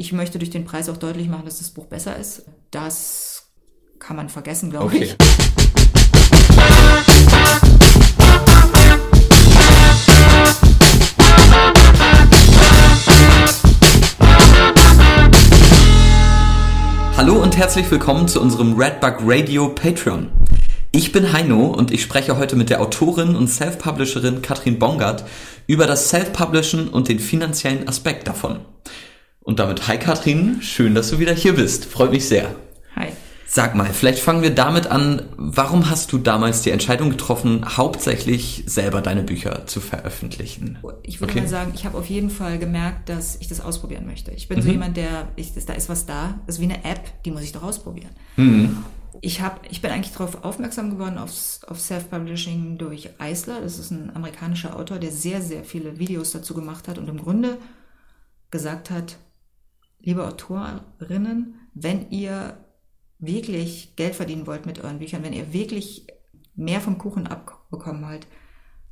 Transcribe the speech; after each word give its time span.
Ich 0.00 0.12
möchte 0.12 0.38
durch 0.38 0.50
den 0.50 0.64
Preis 0.64 0.88
auch 0.88 0.96
deutlich 0.96 1.26
machen, 1.26 1.44
dass 1.44 1.58
das 1.58 1.70
Buch 1.70 1.86
besser 1.86 2.16
ist. 2.16 2.44
Das 2.70 3.48
kann 3.98 4.14
man 4.14 4.28
vergessen, 4.28 4.70
glaube 4.70 4.84
okay. 4.84 5.02
ich. 5.02 5.16
Hallo 17.16 17.42
und 17.42 17.56
herzlich 17.56 17.90
willkommen 17.90 18.28
zu 18.28 18.40
unserem 18.40 18.80
Redbug 18.80 19.16
Radio 19.22 19.70
Patreon. 19.70 20.30
Ich 20.92 21.10
bin 21.10 21.32
Heino 21.32 21.66
und 21.66 21.90
ich 21.90 22.02
spreche 22.02 22.38
heute 22.38 22.54
mit 22.54 22.70
der 22.70 22.80
Autorin 22.80 23.34
und 23.34 23.48
Self-Publisherin 23.48 24.42
Katrin 24.42 24.78
Bongard 24.78 25.24
über 25.66 25.88
das 25.88 26.08
Self-Publishen 26.08 26.86
und 26.88 27.08
den 27.08 27.18
finanziellen 27.18 27.88
Aspekt 27.88 28.28
davon. 28.28 28.60
Und 29.48 29.60
damit, 29.60 29.88
hi 29.88 29.96
Katrin, 29.98 30.60
schön, 30.60 30.94
dass 30.94 31.08
du 31.08 31.20
wieder 31.20 31.32
hier 31.32 31.54
bist. 31.54 31.86
Freut 31.86 32.10
mich 32.10 32.28
sehr. 32.28 32.54
Hi. 32.94 33.12
Sag 33.46 33.74
mal, 33.74 33.86
vielleicht 33.86 34.18
fangen 34.18 34.42
wir 34.42 34.54
damit 34.54 34.88
an, 34.88 35.22
warum 35.38 35.88
hast 35.88 36.12
du 36.12 36.18
damals 36.18 36.60
die 36.60 36.70
Entscheidung 36.70 37.08
getroffen, 37.08 37.64
hauptsächlich 37.78 38.64
selber 38.66 39.00
deine 39.00 39.22
Bücher 39.22 39.66
zu 39.66 39.80
veröffentlichen? 39.80 40.76
Ich 41.02 41.22
würde 41.22 41.32
okay. 41.32 41.40
mal 41.40 41.48
sagen, 41.48 41.72
ich 41.74 41.86
habe 41.86 41.96
auf 41.96 42.10
jeden 42.10 42.28
Fall 42.28 42.58
gemerkt, 42.58 43.08
dass 43.08 43.36
ich 43.40 43.48
das 43.48 43.62
ausprobieren 43.62 44.04
möchte. 44.04 44.32
Ich 44.32 44.48
bin 44.48 44.58
mhm. 44.58 44.62
so 44.64 44.68
jemand, 44.68 44.98
der, 44.98 45.28
ich, 45.36 45.54
da 45.64 45.72
ist 45.72 45.88
was 45.88 46.04
da, 46.04 46.38
das 46.44 46.56
ist 46.56 46.60
wie 46.60 46.66
eine 46.66 46.84
App, 46.84 47.22
die 47.24 47.30
muss 47.30 47.40
ich 47.40 47.52
doch 47.52 47.62
ausprobieren. 47.62 48.10
Mhm. 48.36 48.84
Ich, 49.22 49.40
hab, 49.40 49.64
ich 49.70 49.80
bin 49.80 49.90
eigentlich 49.90 50.12
darauf 50.12 50.44
aufmerksam 50.44 50.90
geworden, 50.90 51.16
auf, 51.16 51.30
auf 51.66 51.80
Self-Publishing 51.80 52.76
durch 52.76 53.08
Eisler. 53.16 53.62
Das 53.62 53.78
ist 53.78 53.92
ein 53.92 54.14
amerikanischer 54.14 54.76
Autor, 54.76 54.98
der 54.98 55.10
sehr, 55.10 55.40
sehr 55.40 55.64
viele 55.64 55.98
Videos 55.98 56.32
dazu 56.32 56.52
gemacht 56.52 56.86
hat 56.86 56.98
und 56.98 57.08
im 57.08 57.16
Grunde 57.16 57.56
gesagt 58.50 58.90
hat, 58.90 59.16
liebe 60.00 60.26
Autorinnen, 60.26 61.54
wenn 61.74 62.10
ihr 62.10 62.64
wirklich 63.18 63.96
Geld 63.96 64.14
verdienen 64.14 64.46
wollt 64.46 64.66
mit 64.66 64.82
euren 64.82 64.98
Büchern, 64.98 65.22
wenn 65.22 65.32
ihr 65.32 65.52
wirklich 65.52 66.06
mehr 66.54 66.80
vom 66.80 66.98
Kuchen 66.98 67.26
abbekommen 67.26 68.04
wollt, 68.04 68.26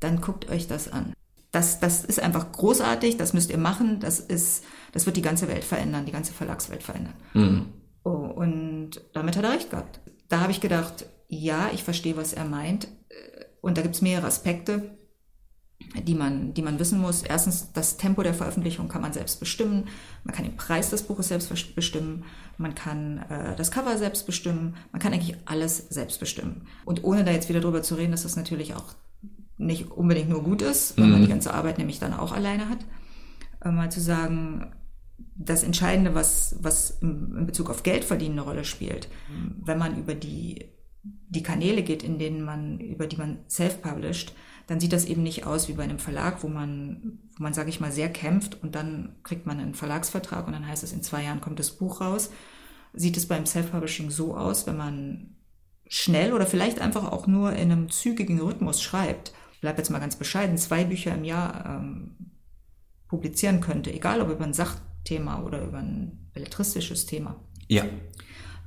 dann 0.00 0.20
guckt 0.20 0.48
euch 0.50 0.66
das 0.66 0.90
an. 0.90 1.12
Das, 1.50 1.80
das 1.80 2.04
ist 2.04 2.20
einfach 2.20 2.52
großartig, 2.52 3.16
das 3.16 3.32
müsst 3.32 3.50
ihr 3.50 3.58
machen, 3.58 4.00
das 4.00 4.20
ist, 4.20 4.64
das 4.92 5.06
wird 5.06 5.16
die 5.16 5.22
ganze 5.22 5.48
Welt 5.48 5.64
verändern, 5.64 6.04
die 6.04 6.12
ganze 6.12 6.32
Verlagswelt 6.32 6.82
verändern. 6.82 7.14
Mhm. 7.32 7.66
Oh, 8.04 8.10
und 8.10 9.00
damit 9.12 9.36
hat 9.36 9.44
er 9.44 9.52
recht 9.52 9.70
gehabt. 9.70 10.00
Da 10.28 10.40
habe 10.40 10.52
ich 10.52 10.60
gedacht, 10.60 11.06
ja, 11.28 11.70
ich 11.72 11.84
verstehe, 11.84 12.16
was 12.16 12.32
er 12.32 12.44
meint. 12.44 12.88
Und 13.60 13.76
da 13.76 13.82
gibt 13.82 13.94
es 13.94 14.02
mehrere 14.02 14.26
Aspekte 14.26 14.98
die 16.02 16.14
man, 16.14 16.54
die 16.54 16.62
man 16.62 16.78
wissen 16.78 17.00
muss. 17.00 17.22
Erstens, 17.22 17.72
das 17.72 17.96
Tempo 17.96 18.22
der 18.22 18.34
Veröffentlichung 18.34 18.88
kann 18.88 19.02
man 19.02 19.12
selbst 19.12 19.40
bestimmen. 19.40 19.88
Man 20.24 20.34
kann 20.34 20.44
den 20.44 20.56
Preis 20.56 20.90
des 20.90 21.02
Buches 21.02 21.28
selbst 21.28 21.74
bestimmen. 21.74 22.24
Man 22.56 22.74
kann 22.74 23.18
äh, 23.30 23.56
das 23.56 23.70
Cover 23.70 23.96
selbst 23.96 24.26
bestimmen. 24.26 24.76
Man 24.92 25.00
kann 25.00 25.12
eigentlich 25.12 25.36
alles 25.46 25.88
selbst 25.88 26.20
bestimmen. 26.20 26.66
Und 26.84 27.04
ohne 27.04 27.24
da 27.24 27.32
jetzt 27.32 27.48
wieder 27.48 27.60
drüber 27.60 27.82
zu 27.82 27.94
reden, 27.94 28.12
dass 28.12 28.24
das 28.24 28.36
natürlich 28.36 28.74
auch 28.74 28.94
nicht 29.56 29.90
unbedingt 29.90 30.28
nur 30.28 30.42
gut 30.42 30.62
ist, 30.62 30.96
wenn 30.96 31.06
mhm. 31.06 31.12
man 31.12 31.22
die 31.22 31.28
ganze 31.28 31.54
Arbeit 31.54 31.78
nämlich 31.78 31.98
dann 31.98 32.12
auch 32.12 32.32
alleine 32.32 32.68
hat. 32.68 32.78
Äh, 33.64 33.70
mal 33.70 33.90
zu 33.90 34.00
sagen, 34.00 34.72
das 35.34 35.62
Entscheidende, 35.62 36.14
was, 36.14 36.56
was 36.60 36.98
in 37.00 37.46
Bezug 37.46 37.70
auf 37.70 37.82
Geld 37.82 38.04
verdienen 38.04 38.38
eine 38.38 38.42
Rolle 38.42 38.64
spielt, 38.64 39.08
wenn 39.64 39.78
man 39.78 39.96
über 39.96 40.14
die, 40.14 40.66
die 41.02 41.42
Kanäle 41.42 41.82
geht, 41.82 42.02
in 42.02 42.18
denen 42.18 42.42
man, 42.42 42.80
über 42.80 43.06
die 43.06 43.16
man 43.16 43.38
self-published, 43.48 44.32
dann 44.66 44.80
sieht 44.80 44.92
das 44.92 45.06
eben 45.06 45.22
nicht 45.22 45.46
aus 45.46 45.68
wie 45.68 45.72
bei 45.72 45.84
einem 45.84 45.98
Verlag, 45.98 46.42
wo 46.42 46.48
man, 46.48 47.18
wo 47.36 47.42
man, 47.42 47.54
sage 47.54 47.70
ich 47.70 47.80
mal, 47.80 47.92
sehr 47.92 48.10
kämpft 48.10 48.62
und 48.62 48.74
dann 48.74 49.16
kriegt 49.22 49.46
man 49.46 49.58
einen 49.58 49.74
Verlagsvertrag 49.74 50.46
und 50.46 50.52
dann 50.52 50.66
heißt 50.66 50.82
es, 50.82 50.92
in 50.92 51.02
zwei 51.02 51.24
Jahren 51.24 51.40
kommt 51.40 51.58
das 51.58 51.70
Buch 51.70 52.00
raus. 52.00 52.30
Sieht 52.92 53.16
es 53.16 53.26
beim 53.26 53.46
Self-Publishing 53.46 54.10
so 54.10 54.36
aus, 54.36 54.66
wenn 54.66 54.76
man 54.76 55.36
schnell 55.86 56.34
oder 56.34 56.46
vielleicht 56.46 56.80
einfach 56.80 57.10
auch 57.10 57.26
nur 57.26 57.52
in 57.52 57.72
einem 57.72 57.90
zügigen 57.90 58.40
Rhythmus 58.40 58.82
schreibt, 58.82 59.32
ich 59.52 59.60
bleibe 59.60 59.78
jetzt 59.78 59.90
mal 59.90 59.98
ganz 59.98 60.16
bescheiden, 60.16 60.58
zwei 60.58 60.84
Bücher 60.84 61.14
im 61.14 61.24
Jahr 61.24 61.64
ähm, 61.66 62.14
publizieren 63.08 63.60
könnte, 63.60 63.92
egal 63.92 64.20
ob 64.20 64.30
über 64.30 64.44
ein 64.44 64.52
Sachthema 64.52 65.42
oder 65.42 65.64
über 65.64 65.78
ein 65.78 66.30
belletristisches 66.32 67.06
Thema. 67.06 67.42
Ja 67.68 67.84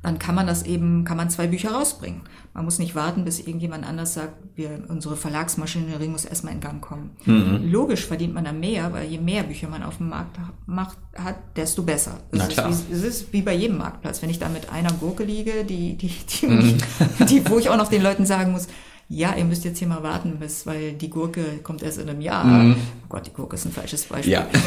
dann 0.03 0.17
kann 0.17 0.33
man 0.33 0.47
das 0.47 0.63
eben, 0.63 1.03
kann 1.03 1.17
man 1.17 1.29
zwei 1.29 1.45
Bücher 1.45 1.71
rausbringen. 1.71 2.21
Man 2.53 2.65
muss 2.65 2.79
nicht 2.79 2.95
warten, 2.95 3.23
bis 3.23 3.39
irgendjemand 3.39 3.85
anders 3.85 4.15
sagt, 4.15 4.33
wir, 4.55 4.83
unsere 4.87 5.15
Verlagsmaschinerie 5.15 6.07
muss 6.07 6.25
erstmal 6.25 6.53
in 6.53 6.59
Gang 6.59 6.81
kommen. 6.81 7.11
Mhm. 7.25 7.71
Logisch 7.71 8.05
verdient 8.05 8.33
man 8.33 8.43
da 8.43 8.51
mehr, 8.51 8.91
weil 8.93 9.07
je 9.07 9.19
mehr 9.19 9.43
Bücher 9.43 9.69
man 9.69 9.83
auf 9.83 9.97
dem 9.97 10.09
Markt 10.09 10.39
macht, 10.65 10.97
hat, 11.15 11.35
desto 11.55 11.83
besser. 11.83 12.17
Es 12.31 12.47
ist, 12.47 12.57
wie, 12.57 12.93
es 12.93 13.03
ist 13.03 13.33
wie 13.33 13.41
bei 13.43 13.53
jedem 13.53 13.77
Marktplatz. 13.77 14.23
Wenn 14.23 14.31
ich 14.31 14.39
da 14.39 14.49
mit 14.49 14.71
einer 14.71 14.91
Gurke 14.93 15.23
liege, 15.23 15.63
die, 15.65 15.95
die, 15.97 16.09
die, 16.09 16.47
mhm. 16.47 16.77
die, 17.29 17.47
wo 17.49 17.59
ich 17.59 17.69
auch 17.69 17.77
noch 17.77 17.89
den 17.89 18.01
Leuten 18.01 18.25
sagen 18.25 18.53
muss, 18.53 18.67
ja, 19.07 19.35
ihr 19.35 19.43
müsst 19.43 19.65
jetzt 19.65 19.77
hier 19.77 19.89
mal 19.89 20.03
warten, 20.03 20.37
bis, 20.39 20.65
weil 20.65 20.93
die 20.93 21.09
Gurke 21.09 21.59
kommt 21.61 21.83
erst 21.83 21.99
in 21.99 22.09
einem 22.09 22.21
Jahr. 22.21 22.45
Mhm. 22.45 22.75
Oh 23.03 23.07
Gott, 23.09 23.27
die 23.27 23.33
Gurke 23.33 23.55
ist 23.55 23.65
ein 23.65 23.71
falsches 23.71 24.05
Beispiel. 24.05 24.33
Ja. 24.33 24.47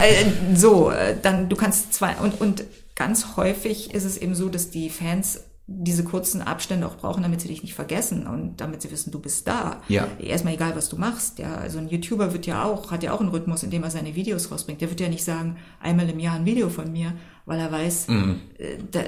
Äh, 0.00 0.54
so, 0.54 0.90
äh, 0.90 1.14
dann, 1.20 1.50
du 1.50 1.56
kannst 1.56 1.92
zwei, 1.92 2.14
und, 2.22 2.40
und 2.40 2.64
ganz 3.00 3.38
häufig 3.38 3.94
ist 3.94 4.04
es 4.04 4.18
eben 4.18 4.34
so, 4.34 4.50
dass 4.50 4.68
die 4.68 4.90
Fans 4.90 5.44
diese 5.66 6.04
kurzen 6.04 6.42
Abstände 6.42 6.86
auch 6.86 6.98
brauchen, 6.98 7.22
damit 7.22 7.40
sie 7.40 7.48
dich 7.48 7.62
nicht 7.62 7.72
vergessen 7.72 8.26
und 8.26 8.60
damit 8.60 8.82
sie 8.82 8.90
wissen, 8.90 9.10
du 9.10 9.18
bist 9.18 9.48
da. 9.48 9.80
Ja. 9.88 10.06
Erstmal 10.18 10.52
egal, 10.52 10.76
was 10.76 10.90
du 10.90 10.96
machst. 10.96 11.38
Ja, 11.38 11.54
also 11.54 11.78
ein 11.78 11.88
YouTuber 11.88 12.34
wird 12.34 12.44
ja 12.44 12.62
auch, 12.62 12.90
hat 12.90 13.02
ja 13.02 13.14
auch 13.14 13.20
einen 13.20 13.30
Rhythmus, 13.30 13.62
in 13.62 13.70
dem 13.70 13.84
er 13.84 13.90
seine 13.90 14.14
Videos 14.16 14.50
rausbringt. 14.50 14.82
Der 14.82 14.90
wird 14.90 15.00
ja 15.00 15.08
nicht 15.08 15.24
sagen, 15.24 15.56
einmal 15.80 16.10
im 16.10 16.18
Jahr 16.18 16.34
ein 16.34 16.44
Video 16.44 16.68
von 16.68 16.92
mir, 16.92 17.14
weil 17.46 17.58
er 17.58 17.72
weiß, 17.72 18.08
mhm. 18.08 18.40
Äh, 18.58 18.76
da, 18.90 19.00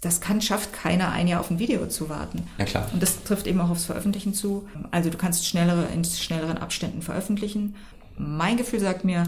das 0.00 0.22
kann, 0.22 0.40
schafft 0.40 0.72
keiner, 0.72 1.12
ein 1.12 1.28
Jahr 1.28 1.40
auf 1.40 1.50
ein 1.50 1.58
Video 1.58 1.86
zu 1.88 2.08
warten. 2.08 2.44
Ja, 2.56 2.64
klar. 2.64 2.88
Und 2.90 3.02
das 3.02 3.22
trifft 3.22 3.46
eben 3.46 3.60
auch 3.60 3.68
aufs 3.68 3.84
Veröffentlichen 3.84 4.32
zu. 4.32 4.66
Also 4.92 5.10
du 5.10 5.18
kannst 5.18 5.46
schnellere, 5.46 5.88
in 5.92 6.04
schnelleren 6.04 6.56
Abständen 6.56 7.02
veröffentlichen. 7.02 7.74
Mein 8.16 8.56
Gefühl 8.56 8.80
sagt 8.80 9.04
mir, 9.04 9.24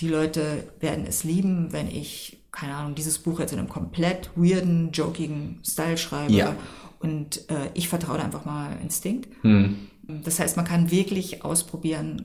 die 0.00 0.08
Leute 0.08 0.64
werden 0.80 1.04
es 1.06 1.24
lieben, 1.24 1.72
wenn 1.72 1.88
ich 1.88 2.40
keine 2.52 2.74
Ahnung, 2.74 2.94
dieses 2.94 3.18
Buch 3.18 3.38
jetzt 3.40 3.52
in 3.52 3.58
einem 3.58 3.68
komplett 3.68 4.30
weirden, 4.34 4.90
jokigen 4.92 5.60
Style 5.64 5.96
schreibe. 5.96 6.32
Ja. 6.32 6.56
Und 6.98 7.48
äh, 7.50 7.70
ich 7.74 7.88
vertraue 7.88 8.18
da 8.18 8.24
einfach 8.24 8.44
mal 8.44 8.76
Instinkt. 8.82 9.28
Hm. 9.42 9.88
Das 10.24 10.40
heißt, 10.40 10.56
man 10.56 10.66
kann 10.66 10.90
wirklich 10.90 11.44
ausprobieren, 11.44 12.24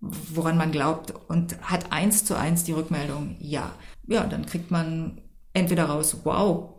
woran 0.00 0.56
man 0.56 0.72
glaubt 0.72 1.12
und 1.28 1.60
hat 1.62 1.92
eins 1.92 2.24
zu 2.24 2.36
eins 2.36 2.64
die 2.64 2.72
Rückmeldung, 2.72 3.36
ja. 3.40 3.72
Ja, 4.06 4.24
dann 4.24 4.46
kriegt 4.46 4.70
man 4.70 5.20
entweder 5.52 5.84
raus, 5.84 6.18
wow, 6.24 6.70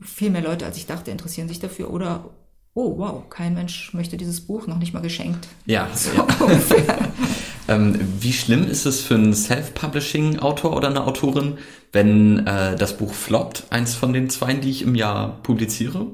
viel 0.00 0.30
mehr 0.30 0.42
Leute, 0.42 0.66
als 0.66 0.76
ich 0.76 0.86
dachte, 0.86 1.10
interessieren 1.10 1.48
sich 1.48 1.60
dafür 1.60 1.90
oder 1.90 2.30
oh 2.74 2.96
wow, 2.98 3.28
kein 3.28 3.54
Mensch 3.54 3.92
möchte 3.92 4.16
dieses 4.16 4.40
Buch 4.42 4.66
noch 4.66 4.78
nicht 4.78 4.94
mal 4.94 5.02
geschenkt. 5.02 5.48
Ja, 5.66 5.88
so 5.94 6.10
ja. 6.14 6.26
ähm, 7.72 7.98
wie 8.20 8.32
schlimm 8.32 8.68
ist 8.68 8.86
es 8.86 9.00
für 9.00 9.14
einen 9.14 9.34
Self-Publishing-Autor 9.34 10.76
oder 10.76 10.88
eine 10.88 11.06
Autorin, 11.06 11.58
wenn 11.92 12.46
äh, 12.46 12.76
das 12.76 12.96
Buch 12.96 13.12
floppt, 13.12 13.64
eins 13.70 13.94
von 13.94 14.12
den 14.12 14.30
zwei, 14.30 14.54
die 14.54 14.70
ich 14.70 14.82
im 14.82 14.94
Jahr 14.94 15.42
publiziere? 15.42 16.06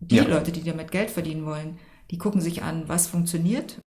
Die 0.00 0.16
ja. 0.16 0.24
Leute, 0.24 0.52
die 0.52 0.64
damit 0.64 0.90
Geld 0.90 1.10
verdienen 1.10 1.46
wollen, 1.46 1.78
die 2.10 2.18
gucken 2.18 2.40
sich 2.40 2.62
an, 2.62 2.84
was 2.86 3.06
funktioniert 3.06 3.78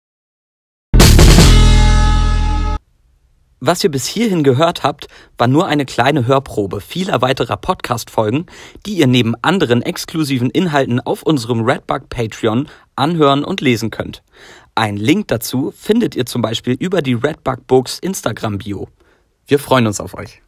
Was 3.60 3.82
ihr 3.82 3.90
bis 3.90 4.06
hierhin 4.06 4.44
gehört 4.44 4.84
habt, 4.84 5.08
war 5.36 5.48
nur 5.48 5.66
eine 5.66 5.84
kleine 5.84 6.28
Hörprobe 6.28 6.80
vieler 6.80 7.22
weiterer 7.22 7.56
Podcast-Folgen, 7.56 8.46
die 8.86 8.94
ihr 8.94 9.08
neben 9.08 9.34
anderen 9.42 9.82
exklusiven 9.82 10.48
Inhalten 10.48 11.00
auf 11.00 11.24
unserem 11.24 11.64
Redbug 11.64 12.08
Patreon 12.08 12.68
anhören 12.94 13.42
und 13.42 13.60
lesen 13.60 13.90
könnt. 13.90 14.22
Ein 14.78 14.96
Link 14.96 15.26
dazu 15.26 15.72
findet 15.76 16.14
ihr 16.14 16.24
zum 16.24 16.40
Beispiel 16.40 16.76
über 16.78 17.02
die 17.02 17.14
Redbug 17.14 17.66
Books 17.66 17.98
Instagram-Bio. 17.98 18.86
Wir 19.48 19.58
freuen 19.58 19.88
uns 19.88 19.98
auf 19.98 20.14
euch. 20.14 20.40